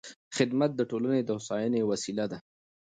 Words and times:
خدمت 0.35 0.71
د 0.75 0.81
ټولنې 0.89 1.21
د 1.23 1.29
هوساینې 1.37 1.81
وسیله 1.91 2.25
ده. 2.31 2.37